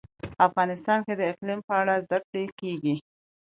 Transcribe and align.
افغانستان 0.47 0.99
کې 1.05 1.13
د 1.17 1.21
اقلیم 1.31 1.59
په 1.67 1.73
اړه 1.81 1.93
زده 2.05 2.19
کړه 2.27 2.45
کېږي. 2.59 2.95